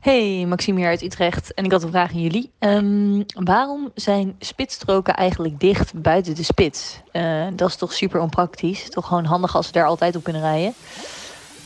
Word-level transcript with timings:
Hey, 0.00 0.44
Maxime 0.46 0.78
hier 0.78 0.88
uit 0.88 1.02
Utrecht 1.02 1.54
en 1.54 1.64
ik 1.64 1.72
had 1.72 1.82
een 1.82 1.90
vraag 1.90 2.12
aan 2.12 2.20
jullie. 2.22 2.50
Ehm, 2.58 3.22
waarom 3.44 3.90
zijn 3.94 4.34
spitsstroken 4.38 5.14
eigenlijk 5.14 5.60
dicht 5.60 6.02
buiten 6.02 6.34
de 6.34 6.42
spits? 6.42 7.00
Uh, 7.12 7.46
dat 7.52 7.68
is 7.68 7.76
toch 7.76 7.92
super 7.92 8.20
onpraktisch? 8.20 8.90
Toch 8.90 9.06
gewoon 9.06 9.24
handig 9.24 9.56
als 9.56 9.66
ze 9.66 9.72
daar 9.72 9.84
altijd 9.86 10.16
op 10.16 10.22
kunnen 10.22 10.42
rijden? 10.42 10.74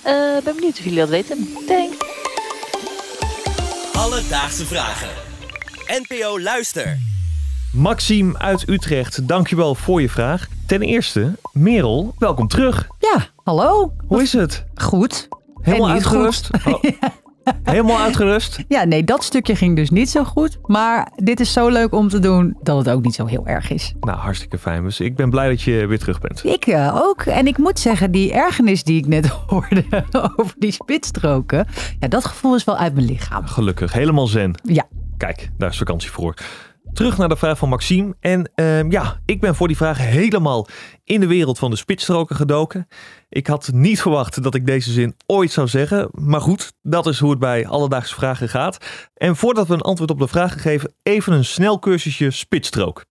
Uh, 0.07 0.45
ben 0.45 0.55
benieuwd 0.55 0.79
of 0.79 0.85
jullie 0.85 0.99
dat 0.99 1.09
weten. 1.09 1.49
Thanks. 1.67 1.97
Alledaagse 3.93 4.67
vragen. 4.67 5.09
NPO 5.87 6.41
Luister. 6.41 6.99
Maxime 7.73 8.39
uit 8.39 8.69
Utrecht, 8.69 9.29
dankjewel 9.29 9.75
voor 9.75 10.01
je 10.01 10.09
vraag. 10.09 10.47
Ten 10.67 10.83
eerste, 10.83 11.33
Merel, 11.53 12.15
welkom 12.19 12.49
terug. 12.49 12.89
Ja, 12.99 13.27
hallo. 13.45 13.93
Hoe 14.07 14.23
is 14.23 14.33
het? 14.33 14.65
Goed. 14.75 15.29
Helemaal 15.61 15.91
uitgerust? 15.91 16.49
Goed. 16.63 16.93
Oh. 17.01 17.24
Helemaal 17.63 17.99
uitgerust? 17.99 18.65
Ja, 18.69 18.85
nee, 18.85 19.05
dat 19.05 19.25
stukje 19.25 19.57
ging 19.57 19.77
dus 19.77 19.91
niet 19.91 20.11
zo 20.11 20.25
goed. 20.25 20.59
Maar 20.67 21.13
dit 21.17 21.41
is 21.41 21.53
zo 21.53 21.69
leuk 21.69 21.95
om 21.95 22.09
te 22.09 22.19
doen 22.19 22.57
dat 22.63 22.79
het 22.79 22.89
ook 22.89 23.03
niet 23.03 23.15
zo 23.15 23.27
heel 23.27 23.47
erg 23.47 23.71
is. 23.71 23.95
Nou, 24.01 24.19
hartstikke 24.19 24.59
fijn. 24.59 24.85
Dus 24.85 25.01
ik 25.01 25.17
ben 25.17 25.31
blij 25.31 25.49
dat 25.49 25.63
je 25.63 25.87
weer 25.87 25.99
terug 25.99 26.21
bent. 26.21 26.45
Ik 26.45 26.67
uh, 26.67 27.01
ook. 27.03 27.23
En 27.23 27.47
ik 27.47 27.59
moet 27.59 27.79
zeggen, 27.79 28.11
die 28.11 28.33
ergernis 28.33 28.85
die 28.85 28.99
ik 28.99 29.07
net 29.07 29.27
hoorde 29.47 29.85
over 30.37 30.55
die 30.59 30.73
spitsstroken. 30.73 31.67
Ja, 32.01 32.09
dat 32.09 32.25
gevoel 32.25 32.55
is 32.55 32.65
wel 32.65 32.77
uit 32.77 32.95
mijn 32.95 33.07
lichaam. 33.07 33.47
Gelukkig. 33.47 33.93
Helemaal 33.93 34.27
zen. 34.27 34.55
Ja. 34.63 34.85
Kijk, 35.17 35.51
daar 35.59 35.71
is 35.71 35.79
vakantie 35.79 36.11
voor. 36.11 36.35
Terug 36.95 37.19
naar 37.19 37.29
de 37.29 37.37
vraag 37.37 37.59
van 37.59 37.69
Maxime. 37.69 38.15
En 38.21 38.51
uh, 38.57 38.91
ja, 38.91 39.21
ik 39.25 39.41
ben 39.41 39.55
voor 39.55 39.69
die 39.69 39.77
vraag 39.77 39.99
helemaal 39.99 40.67
in 41.05 41.21
de 41.21 41.27
wereld 41.27 41.59
van 41.59 41.71
de 41.71 41.77
spitsstroken 41.77 42.37
gedoken. 42.37 42.89
Ik 43.29 43.47
had 43.47 43.71
niet 43.73 44.01
verwacht 44.01 44.43
dat 44.43 44.55
ik 44.55 44.67
deze 44.67 44.93
zin 44.93 45.17
ooit 45.27 45.53
zou 45.53 45.69
zeggen. 45.69 46.09
Maar 46.13 46.41
goed, 46.41 46.73
dat 46.83 47.07
is 47.07 47.19
hoe 47.19 47.31
het 47.31 47.39
bij 47.39 47.67
alledaagse 47.67 48.15
vragen 48.15 48.49
gaat. 48.49 48.79
En 49.15 49.37
voordat 49.37 49.67
we 49.69 49.75
een 49.75 49.81
antwoord 49.81 50.11
op 50.11 50.19
de 50.19 50.29
vraag 50.29 50.63
geven, 50.63 50.95
even 51.03 51.33
een 51.33 51.45
snel 51.45 51.79
cursusje 51.79 52.31
spitsstrook. 52.31 53.05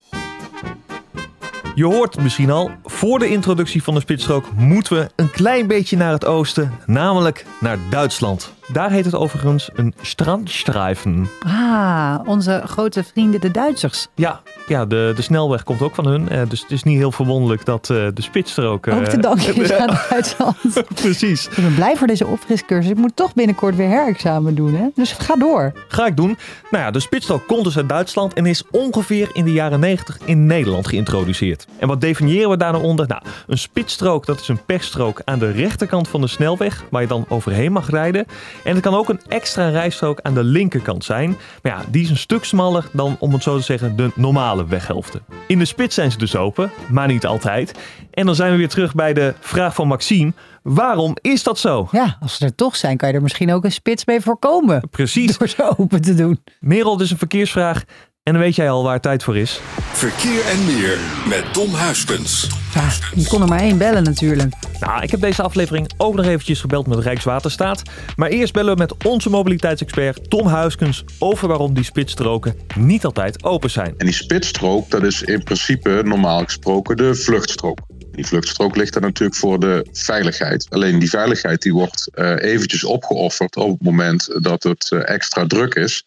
Je 1.74 1.84
hoort 1.84 2.16
misschien 2.22 2.50
al, 2.50 2.70
voor 2.84 3.18
de 3.18 3.28
introductie 3.28 3.82
van 3.82 3.94
de 3.94 4.00
spitsstrook 4.00 4.52
moeten 4.56 4.96
we 4.96 5.10
een 5.16 5.30
klein 5.30 5.66
beetje 5.66 5.96
naar 5.96 6.12
het 6.12 6.24
oosten, 6.24 6.72
namelijk 6.86 7.46
naar 7.60 7.78
Duitsland. 7.90 8.53
Daar 8.72 8.90
heet 8.90 9.04
het 9.04 9.14
overigens 9.14 9.70
een 9.74 9.94
strandstreifen. 10.00 11.28
Ah, 11.46 12.18
onze 12.26 12.62
grote 12.64 13.04
vrienden 13.04 13.40
de 13.40 13.50
Duitsers. 13.50 14.06
Ja, 14.14 14.40
ja 14.66 14.86
de, 14.86 15.12
de 15.16 15.22
snelweg 15.22 15.62
komt 15.62 15.82
ook 15.82 15.94
van 15.94 16.06
hun. 16.06 16.28
Uh, 16.32 16.42
dus 16.48 16.60
het 16.60 16.70
is 16.70 16.82
niet 16.82 16.96
heel 16.96 17.12
verwonderlijk 17.12 17.64
dat 17.64 17.88
uh, 17.92 18.08
de 18.14 18.22
spitsstrook... 18.22 18.86
Uh, 18.86 18.96
ook 18.96 19.04
te 19.04 19.18
danken 19.18 19.56
is 19.62 19.72
aan 19.72 19.98
Duitsland. 20.10 20.56
Precies. 20.94 21.46
Ik 21.46 21.62
ben 21.62 21.74
blij 21.74 21.96
voor 21.96 22.06
deze 22.06 22.26
opfriscursus. 22.26 22.90
Ik 22.90 22.96
moet 22.96 23.16
toch 23.16 23.34
binnenkort 23.34 23.76
weer 23.76 23.88
herexamen 23.88 24.54
doen. 24.54 24.74
Hè? 24.74 24.86
Dus 24.94 25.12
ga 25.12 25.36
door. 25.36 25.72
Ga 25.88 26.06
ik 26.06 26.16
doen. 26.16 26.38
Nou 26.70 26.84
ja, 26.84 26.90
de 26.90 27.00
spitsstrook 27.00 27.46
komt 27.46 27.64
dus 27.64 27.76
uit 27.76 27.88
Duitsland 27.88 28.34
en 28.34 28.46
is 28.46 28.62
ongeveer 28.70 29.30
in 29.32 29.44
de 29.44 29.52
jaren 29.52 29.80
90 29.80 30.18
in 30.24 30.46
Nederland 30.46 30.86
geïntroduceerd. 30.86 31.66
En 31.78 31.88
wat 31.88 32.00
definiëren 32.00 32.50
we 32.50 32.56
daar 32.56 32.72
nou 32.72 32.84
onder? 32.84 33.06
Nou, 33.08 33.22
een 33.46 33.58
spitsstrook 33.58 34.26
dat 34.26 34.40
is 34.40 34.48
een 34.48 34.64
pechstrook 34.64 35.22
aan 35.24 35.38
de 35.38 35.50
rechterkant 35.50 36.08
van 36.08 36.20
de 36.20 36.26
snelweg 36.26 36.84
waar 36.90 37.02
je 37.02 37.08
dan 37.08 37.24
overheen 37.28 37.72
mag 37.72 37.90
rijden. 37.90 38.26
En 38.64 38.74
het 38.74 38.82
kan 38.82 38.94
ook 38.94 39.08
een 39.08 39.20
extra 39.28 39.68
rijstrook 39.68 40.20
aan 40.22 40.34
de 40.34 40.44
linkerkant 40.44 41.04
zijn. 41.04 41.36
Maar 41.62 41.72
ja, 41.72 41.84
die 41.88 42.02
is 42.02 42.10
een 42.10 42.16
stuk 42.16 42.44
smaller 42.44 42.84
dan, 42.92 43.16
om 43.18 43.32
het 43.32 43.42
zo 43.42 43.56
te 43.56 43.62
zeggen, 43.62 43.96
de 43.96 44.10
normale 44.14 44.66
weghelften. 44.66 45.22
In 45.46 45.58
de 45.58 45.64
spits 45.64 45.94
zijn 45.94 46.12
ze 46.12 46.18
dus 46.18 46.36
open, 46.36 46.70
maar 46.90 47.06
niet 47.06 47.26
altijd. 47.26 47.74
En 48.10 48.26
dan 48.26 48.34
zijn 48.34 48.50
we 48.50 48.56
weer 48.56 48.68
terug 48.68 48.94
bij 48.94 49.12
de 49.12 49.34
vraag 49.40 49.74
van 49.74 49.86
Maxime. 49.86 50.32
Waarom 50.62 51.16
is 51.20 51.42
dat 51.42 51.58
zo? 51.58 51.88
Ja, 51.90 52.16
als 52.20 52.36
ze 52.36 52.44
er 52.44 52.54
toch 52.54 52.76
zijn, 52.76 52.96
kan 52.96 53.08
je 53.08 53.14
er 53.14 53.22
misschien 53.22 53.52
ook 53.52 53.64
een 53.64 53.72
spits 53.72 54.04
mee 54.04 54.20
voorkomen. 54.20 54.88
Precies. 54.90 55.38
Door 55.38 55.48
ze 55.48 55.74
open 55.76 56.00
te 56.00 56.14
doen. 56.14 56.44
Merel, 56.60 56.96
dus 56.96 57.10
een 57.10 57.18
verkeersvraag. 57.18 57.84
En 58.22 58.32
dan 58.32 58.42
weet 58.42 58.54
jij 58.54 58.70
al 58.70 58.82
waar 58.82 58.92
het 58.92 59.02
tijd 59.02 59.22
voor 59.22 59.36
is. 59.36 59.60
Verkeer 59.92 60.46
en 60.46 60.64
meer 60.66 60.98
met 61.28 61.52
Tom 61.52 61.74
Huiskens. 61.74 62.63
Ja, 62.74 62.90
je 63.14 63.26
kon 63.26 63.42
er 63.42 63.48
maar 63.48 63.60
één 63.60 63.78
bellen 63.78 64.02
natuurlijk. 64.02 64.54
Nou, 64.80 65.02
ik 65.02 65.10
heb 65.10 65.20
deze 65.20 65.42
aflevering 65.42 65.90
ook 65.96 66.14
nog 66.14 66.26
eventjes 66.26 66.60
gebeld 66.60 66.86
met 66.86 66.98
Rijkswaterstaat. 66.98 67.82
Maar 68.16 68.28
eerst 68.28 68.52
bellen 68.52 68.72
we 68.72 68.78
met 68.78 69.04
onze 69.04 69.30
mobiliteitsexpert 69.30 70.30
Tom 70.30 70.46
Huiskens 70.46 71.04
over 71.18 71.48
waarom 71.48 71.74
die 71.74 71.84
spitsstroken 71.84 72.54
niet 72.76 73.04
altijd 73.04 73.44
open 73.44 73.70
zijn. 73.70 73.94
En 73.96 74.06
die 74.06 74.14
spitsstrook, 74.14 74.90
dat 74.90 75.02
is 75.02 75.22
in 75.22 75.42
principe 75.42 76.02
normaal 76.04 76.44
gesproken 76.44 76.96
de 76.96 77.14
vluchtstrook. 77.14 77.78
Die 78.14 78.26
vluchtstrook 78.26 78.76
ligt 78.76 78.94
er 78.94 79.00
natuurlijk 79.00 79.38
voor 79.38 79.60
de 79.60 79.86
veiligheid. 79.92 80.66
Alleen 80.70 80.98
die 80.98 81.08
veiligheid 81.08 81.62
die 81.62 81.72
wordt 81.72 82.08
uh, 82.14 82.34
eventjes 82.38 82.84
opgeofferd 82.84 83.56
op 83.56 83.70
het 83.70 83.82
moment 83.82 84.42
dat 84.42 84.62
het 84.62 84.90
uh, 84.90 85.08
extra 85.08 85.46
druk 85.46 85.74
is. 85.74 86.04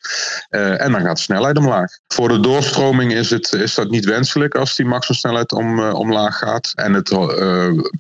Uh, 0.50 0.82
en 0.82 0.92
dan 0.92 1.02
gaat 1.02 1.16
de 1.16 1.22
snelheid 1.22 1.58
omlaag. 1.58 1.92
Voor 2.08 2.30
de 2.30 2.40
doorstroming 2.40 3.14
is, 3.14 3.30
het, 3.30 3.54
is 3.54 3.74
dat 3.74 3.90
niet 3.90 4.06
wenselijk 4.06 4.56
als 4.56 4.76
die 4.76 4.86
maximumsnelheid 4.86 5.52
om, 5.52 5.80
omlaag 5.80 6.38
gaat. 6.38 6.72
En 6.76 6.94
het 6.94 7.10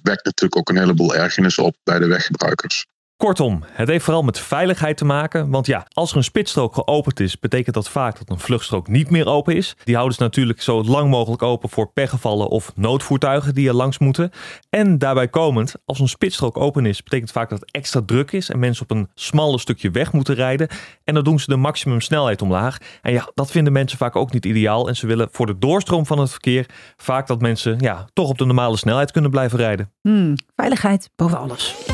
wekt 0.02 0.26
natuurlijk 0.26 0.58
ook 0.58 0.70
een 0.70 0.78
heleboel 0.78 1.16
ergernis 1.16 1.58
op 1.58 1.76
bij 1.84 2.00
de 2.00 2.08
weggebruikers. 2.08 2.86
Kortom, 3.18 3.64
het 3.72 3.88
heeft 3.88 4.04
vooral 4.04 4.24
met 4.24 4.40
veiligheid 4.40 4.98
te 4.98 5.06
maken. 5.06 5.50
Want 5.50 5.66
ja, 5.66 5.86
als 5.94 6.12
er 6.12 6.18
een 6.18 6.24
spitsstrook 6.24 6.74
geopend 6.74 7.20
is, 7.20 7.40
betekent 7.40 7.76
dat 7.76 7.90
vaak 7.90 8.18
dat 8.18 8.30
een 8.30 8.40
vluchtstrook 8.40 8.88
niet 8.88 9.10
meer 9.10 9.28
open 9.28 9.56
is. 9.56 9.76
Die 9.84 9.96
houden 9.96 10.18
ze 10.18 10.24
natuurlijk 10.24 10.62
zo 10.62 10.84
lang 10.84 11.10
mogelijk 11.10 11.42
open 11.42 11.70
voor 11.70 11.92
pechgevallen 11.92 12.48
of 12.48 12.72
noodvoertuigen 12.76 13.54
die 13.56 13.68
er 13.68 13.74
langs 13.74 13.98
moeten. 13.98 14.32
En 14.70 14.98
daarbij 14.98 15.28
komend, 15.28 15.76
als 15.86 16.00
een 16.00 16.08
spitsstrook 16.08 16.58
open 16.58 16.86
is, 16.86 17.04
betekent 17.04 17.32
vaak 17.32 17.50
dat 17.50 17.60
het 17.60 17.72
extra 17.72 18.02
druk 18.06 18.32
is 18.32 18.50
en 18.50 18.60
mensen 18.60 18.84
op 18.84 18.92
een 18.92 19.10
smalle 19.14 19.60
stukje 19.60 19.92
weg 19.92 20.14
moeten 20.14 20.36
rijden. 20.36 20.68
En 21.04 21.14
dan 21.14 21.24
doen 21.24 21.40
ze 21.40 21.50
de 21.50 21.56
maximum 21.56 22.02
snelheid 22.02 22.42
omlaag. 22.42 22.78
En 23.02 23.14
ja, 23.14 23.32
dat 23.34 23.52
vinden 23.52 23.74
mensen 23.74 23.98
vaak 23.98 24.16
ook 24.16 24.32
niet 24.34 24.46
ideaal. 24.46 24.88
En 24.88 24.96
ze 24.96 25.08
willen 25.08 25.28
voor 25.32 25.46
de 25.46 25.58
doorstroom 25.58 26.06
van 26.06 26.20
het 26.20 26.30
verkeer 26.30 26.66
vaak 26.98 27.28
dat 27.28 27.42
mensen 27.42 27.80
ja, 27.80 28.08
toch 28.14 28.30
op 28.30 28.38
de 28.38 28.46
normale 28.46 28.78
snelheid 28.78 29.12
kunnen 29.12 29.32
blijven 29.32 29.58
rijden. 29.58 29.92
Hmm, 30.02 30.36
veiligheid 30.56 31.10
boven 31.16 31.38
alles. 31.38 31.87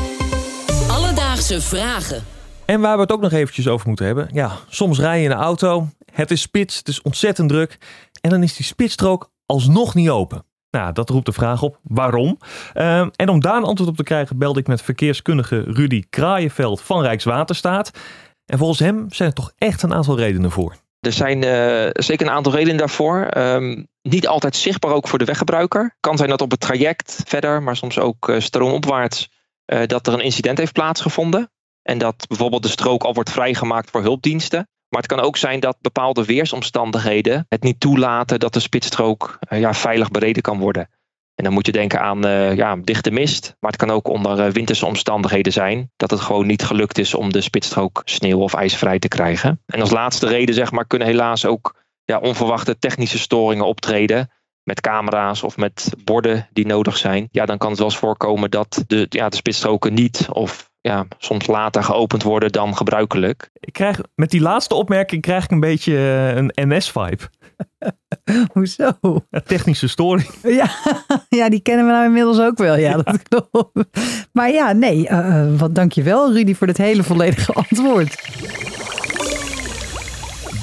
Alledaagse 1.34 1.76
vragen. 1.76 2.24
En 2.64 2.80
waar 2.80 2.94
we 2.94 3.02
het 3.02 3.12
ook 3.12 3.20
nog 3.20 3.32
eventjes 3.32 3.68
over 3.68 3.88
moeten 3.88 4.06
hebben. 4.06 4.28
Ja, 4.32 4.56
soms 4.68 4.98
rij 4.98 5.18
je 5.18 5.24
in 5.24 5.30
een 5.30 5.36
auto, 5.36 5.88
het 6.12 6.30
is 6.30 6.40
spits, 6.40 6.78
het 6.78 6.88
is 6.88 7.02
ontzettend 7.02 7.48
druk. 7.48 7.78
En 8.20 8.30
dan 8.30 8.42
is 8.42 8.56
die 8.56 8.66
spitsstrook 8.66 9.30
alsnog 9.46 9.94
niet 9.94 10.10
open. 10.10 10.44
Nou, 10.70 10.92
dat 10.92 11.10
roept 11.10 11.26
de 11.26 11.32
vraag 11.32 11.62
op, 11.62 11.78
waarom? 11.82 12.38
Uh, 12.74 13.06
en 13.16 13.28
om 13.28 13.40
daar 13.40 13.56
een 13.56 13.64
antwoord 13.64 13.90
op 13.90 13.96
te 13.96 14.02
krijgen 14.02 14.38
belde 14.38 14.60
ik 14.60 14.66
met 14.66 14.82
verkeerskundige 14.82 15.60
Rudy 15.60 16.02
Kraaienveld 16.10 16.80
van 16.80 17.02
Rijkswaterstaat. 17.02 17.90
En 18.46 18.58
volgens 18.58 18.78
hem 18.78 19.06
zijn 19.08 19.28
er 19.28 19.34
toch 19.34 19.52
echt 19.58 19.82
een 19.82 19.94
aantal 19.94 20.16
redenen 20.16 20.50
voor. 20.50 20.76
Er 21.00 21.12
zijn 21.12 21.42
uh, 21.42 21.90
zeker 21.92 22.26
een 22.26 22.32
aantal 22.32 22.52
redenen 22.52 22.76
daarvoor. 22.76 23.36
Um, 23.36 23.86
niet 24.02 24.28
altijd 24.28 24.56
zichtbaar 24.56 24.92
ook 24.92 25.08
voor 25.08 25.18
de 25.18 25.24
weggebruiker. 25.24 25.96
Kan 26.00 26.16
zijn 26.16 26.28
dat 26.28 26.40
op 26.40 26.50
het 26.50 26.60
traject 26.60 27.22
verder, 27.26 27.62
maar 27.62 27.76
soms 27.76 27.98
ook 27.98 28.28
uh, 28.28 28.40
stroomopwaarts 28.40 29.28
uh, 29.30 29.33
dat 29.64 30.06
er 30.06 30.12
een 30.12 30.20
incident 30.20 30.58
heeft 30.58 30.72
plaatsgevonden. 30.72 31.50
En 31.82 31.98
dat 31.98 32.24
bijvoorbeeld 32.28 32.62
de 32.62 32.68
strook 32.68 33.04
al 33.04 33.14
wordt 33.14 33.30
vrijgemaakt 33.30 33.90
voor 33.90 34.02
hulpdiensten. 34.02 34.68
Maar 34.88 35.02
het 35.02 35.12
kan 35.12 35.20
ook 35.20 35.36
zijn 35.36 35.60
dat 35.60 35.76
bepaalde 35.80 36.24
weersomstandigheden 36.24 37.46
het 37.48 37.62
niet 37.62 37.80
toelaten 37.80 38.40
dat 38.40 38.52
de 38.52 38.60
spitsstrook 38.60 39.38
uh, 39.48 39.60
ja, 39.60 39.74
veilig 39.74 40.10
bereden 40.10 40.42
kan 40.42 40.58
worden. 40.58 40.88
En 41.34 41.44
dan 41.44 41.52
moet 41.52 41.66
je 41.66 41.72
denken 41.72 42.00
aan 42.00 42.26
uh, 42.26 42.56
ja, 42.56 42.76
dichte 42.76 43.10
mist. 43.10 43.56
Maar 43.60 43.70
het 43.70 43.80
kan 43.80 43.90
ook 43.90 44.08
onder 44.08 44.52
winterse 44.52 44.86
omstandigheden 44.86 45.52
zijn. 45.52 45.90
Dat 45.96 46.10
het 46.10 46.20
gewoon 46.20 46.46
niet 46.46 46.64
gelukt 46.64 46.98
is 46.98 47.14
om 47.14 47.32
de 47.32 47.40
spitsstrook 47.40 48.02
sneeuw 48.04 48.38
of 48.38 48.54
ijsvrij 48.54 48.98
te 48.98 49.08
krijgen. 49.08 49.62
En 49.66 49.80
als 49.80 49.90
laatste 49.90 50.26
reden 50.26 50.54
zeg 50.54 50.70
maar, 50.70 50.86
kunnen 50.86 51.08
helaas 51.08 51.46
ook 51.46 51.82
ja, 52.04 52.18
onverwachte 52.18 52.78
technische 52.78 53.18
storingen 53.18 53.66
optreden 53.66 54.30
met 54.64 54.80
camera's 54.80 55.42
of 55.42 55.56
met 55.56 55.92
borden 56.04 56.48
die 56.52 56.66
nodig 56.66 56.96
zijn, 56.96 57.28
ja, 57.30 57.46
dan 57.46 57.58
kan 57.58 57.68
het 57.68 57.78
wel 57.78 57.88
eens 57.88 57.96
voorkomen 57.96 58.50
dat 58.50 58.84
de, 58.86 59.06
ja, 59.08 59.28
de 59.28 59.36
spitsstroken 59.36 59.94
niet 59.94 60.26
of 60.30 60.72
ja, 60.80 61.06
soms 61.18 61.46
later 61.46 61.84
geopend 61.84 62.22
worden 62.22 62.52
dan 62.52 62.76
gebruikelijk. 62.76 63.50
Ik 63.52 63.72
krijg, 63.72 64.00
met 64.14 64.30
die 64.30 64.40
laatste 64.40 64.74
opmerking 64.74 65.22
krijg 65.22 65.44
ik 65.44 65.50
een 65.50 65.60
beetje 65.60 65.96
een 66.36 66.52
NS-vibe. 66.54 67.22
Hoezo? 68.52 68.92
Een 69.30 69.42
technische 69.44 69.88
storing. 69.88 70.28
Ja, 70.42 70.70
ja, 71.38 71.48
die 71.48 71.60
kennen 71.60 71.86
we 71.86 71.92
nou 71.92 72.04
inmiddels 72.04 72.40
ook 72.40 72.58
wel. 72.58 72.76
Ja, 72.76 72.96
dat 72.96 73.22
klopt. 73.22 73.88
Maar 74.32 74.50
ja, 74.50 74.72
nee, 74.72 75.08
uh, 75.10 75.46
wat 75.56 75.74
dankjewel 75.74 76.32
Rudy 76.32 76.54
voor 76.54 76.66
dit 76.66 76.78
hele 76.78 77.02
volledige 77.02 77.52
antwoord. 77.52 78.16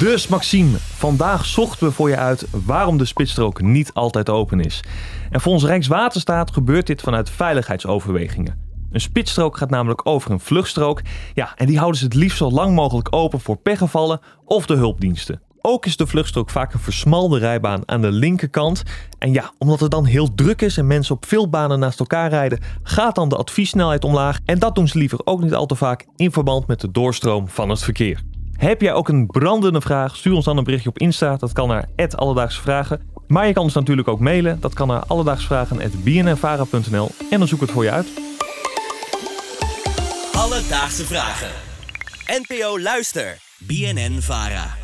Dus 0.02 0.28
Maxime, 0.28 0.78
vandaag 0.78 1.46
zochten 1.46 1.88
we 1.88 1.94
voor 1.94 2.10
je 2.10 2.18
uit 2.18 2.48
waarom 2.66 2.98
de 2.98 3.06
spitsstrook 3.06 3.62
niet 3.62 3.94
altijd 3.94 4.30
open 4.30 4.60
is. 4.60 4.84
En 5.30 5.42
volgens 5.42 5.66
Rijkswaterstaat 5.66 6.52
gebeurt 6.52 6.88
dit 6.88 7.02
vanuit 7.02 7.30
veiligheidsoverwegingen. 7.30 8.60
Een 8.92 9.02
spitsstrook 9.02 9.58
gaat 9.58 9.70
namelijk 9.70 10.06
over 10.08 10.32
een 10.32 10.40
vluchtstrook. 10.40 11.02
Ja, 11.34 11.54
en 11.56 11.66
die 11.66 11.78
houden 11.78 12.00
ze 12.00 12.06
het 12.06 12.14
liefst 12.14 12.38
zo 12.38 12.52
lang 12.52 12.76
mogelijk 12.76 13.16
open 13.16 13.40
voor 13.40 13.58
pechgevallen 13.58 14.20
of 14.46 14.66
de 14.66 14.76
hulpdiensten. 14.76 15.42
Ook 15.62 15.86
is 15.86 15.98
de 15.98 16.08
vluchtstrook 16.08 16.50
vaak 16.50 16.74
een 16.74 16.80
versmalde 16.80 17.40
rijbaan 17.40 17.82
aan 17.86 18.02
de 18.02 18.12
linkerkant. 18.12 18.84
En 19.20 19.34
ja, 19.34 19.54
omdat 19.58 19.80
het 19.80 19.92
dan 19.92 20.06
heel 20.06 20.34
druk 20.36 20.62
is 20.62 20.78
en 20.78 20.88
mensen 20.88 21.16
op 21.16 21.26
veel 21.26 21.50
banen 21.50 21.80
naast 21.80 22.00
elkaar 22.00 22.30
rijden, 22.30 22.60
gaat 22.84 23.16
dan 23.16 23.30
de 23.30 23.38
adviessnelheid 23.38 24.04
omlaag. 24.04 24.40
En 24.46 24.60
dat 24.60 24.76
doen 24.76 24.88
ze 24.88 24.98
liever 24.98 25.20
ook 25.24 25.42
niet 25.42 25.54
al 25.54 25.66
te 25.66 25.76
vaak 25.76 26.06
in 26.16 26.32
verband 26.32 26.68
met 26.68 26.82
de 26.82 26.92
doorstroom 26.92 27.48
van 27.48 27.70
het 27.70 27.84
verkeer. 27.84 28.22
Heb 28.62 28.82
jij 28.82 28.94
ook 28.94 29.10
een 29.10 29.28
brandende 29.28 29.82
vraag? 29.82 30.16
Stuur 30.16 30.34
ons 30.34 30.46
dan 30.46 30.58
een 30.58 30.64
berichtje 30.64 30.90
op 30.90 30.98
Insta. 30.98 31.36
Dat 31.36 31.54
kan 31.54 31.68
naar 31.68 31.90
Alledaagse 32.16 32.62
Vragen. 32.62 33.02
Maar 33.28 33.48
je 33.48 33.54
kan 33.54 33.64
ons 33.64 33.74
natuurlijk 33.74 34.08
ook 34.08 34.20
mailen. 34.20 34.60
Dat 34.60 34.74
kan 34.74 34.88
naar 34.88 35.04
alledaagsvragen.bnnvara.nl 35.08 37.10
en 37.32 37.40
dan 37.40 37.48
zoek 37.48 37.62
ik 37.62 37.66
het 37.66 37.72
voor 37.72 37.84
je 37.84 37.92
uit. 37.92 38.08
Alledaagse 40.34 41.06
Vragen. 41.06 41.50
NPO 42.26 42.80
Luister. 42.80 43.38
BNN 43.58 44.22
Vara. 44.22 44.81